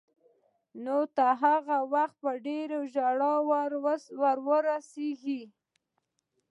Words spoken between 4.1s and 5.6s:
را ورسېږي.